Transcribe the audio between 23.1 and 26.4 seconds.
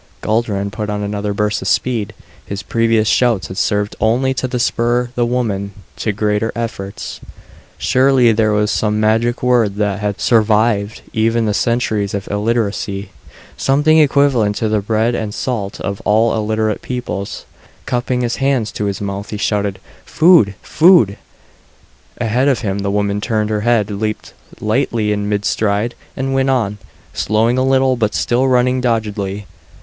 turned her head, leaped lightly in mid stride, and